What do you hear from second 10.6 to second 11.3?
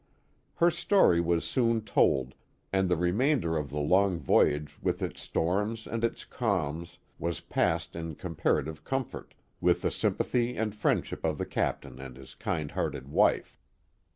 friendship